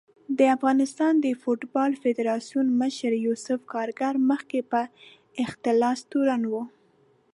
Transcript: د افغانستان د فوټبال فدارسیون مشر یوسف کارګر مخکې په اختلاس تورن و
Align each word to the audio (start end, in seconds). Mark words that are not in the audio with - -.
د 0.37 0.39
افغانستان 0.55 1.13
د 1.25 1.27
فوټبال 1.41 1.91
فدارسیون 2.03 2.67
مشر 2.81 3.11
یوسف 3.25 3.59
کارګر 3.73 4.13
مخکې 4.29 4.59
په 4.71 4.81
اختلاس 5.45 5.99
تورن 6.11 6.41
و 6.51 6.53